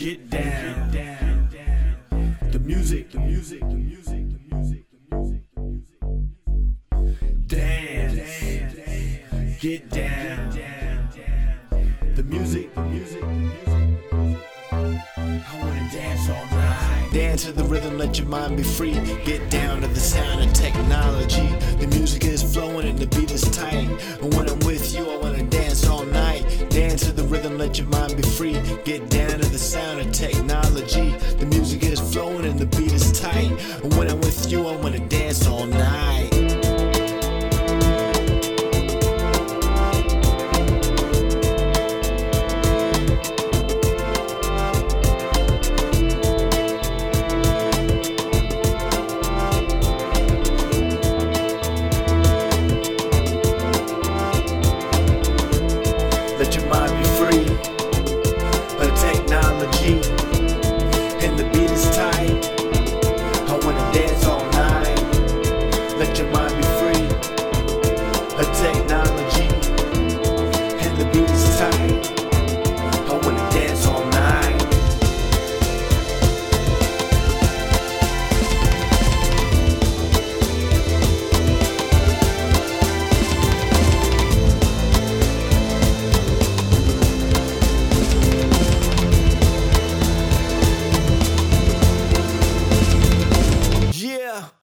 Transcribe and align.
Get 0.00 0.30
down. 0.30 0.90
The 2.52 2.58
music, 2.58 3.10
the 3.10 3.20
music, 3.20 3.60
the 3.60 3.66
music, 3.66 4.30
the 4.30 4.38
music, 4.56 4.86
the 4.90 4.96
music, 5.14 5.42
the 5.52 6.96
music. 6.96 7.46
Dance. 7.46 9.60
Get 9.60 9.90
down. 9.90 10.58
The 12.14 12.22
music, 12.22 12.74
the 12.74 12.80
music, 12.80 13.20
the 13.20 13.26
music. 13.26 13.60
I 14.72 14.76
wanna 15.60 15.90
dance 15.92 16.30
all 16.30 16.46
night. 16.46 17.10
Dance 17.12 17.44
to 17.44 17.52
the 17.52 17.64
rhythm, 17.64 17.98
let 17.98 18.18
your 18.18 18.28
mind 18.28 18.56
be 18.56 18.62
free. 18.62 18.94
Get 19.26 19.50
down 19.50 19.82
to 19.82 19.86
the 19.86 20.00
sound 20.00 20.42
of 20.42 20.50
technology. 20.54 21.46
The 21.78 21.88
music 21.88 22.24
is 22.24 22.42
flowing 22.42 22.88
and 22.88 22.98
the 22.98 23.06
beat 23.14 23.32
is 23.32 23.42
tight. 23.50 23.90
And 24.22 24.32
when 24.32 24.48
I'm 24.48 24.60
with 24.60 24.94
you, 24.94 25.10
I 25.10 25.18
wanna 25.18 25.42
dance 25.42 25.86
all 25.86 26.06
night 26.06 26.19
rhythm, 27.30 27.56
let 27.56 27.78
your 27.78 27.86
mind 27.86 28.16
be 28.16 28.22
free. 28.22 28.60
Get 28.84 29.08
down 29.08 29.38
to 29.38 29.48
the 29.48 29.58
sound 29.58 30.00
of 30.00 30.10
technology. 30.12 31.10
The 31.38 31.46
music 31.46 31.84
is 31.84 32.00
flowing 32.00 32.44
and 32.44 32.58
the 32.58 32.66
beat 32.76 32.92
is 32.92 33.18
tight. 33.18 33.52
And 33.84 33.94
when 33.94 34.10
I'm 34.10 34.20
with 34.20 34.50
you, 34.50 34.66
I 34.66 34.76
wanna 34.76 34.98
dance 35.08 35.46
all 35.46 35.66
night. 35.66 36.30
Let 56.38 56.56
your 56.56 56.66
mind 56.66 56.89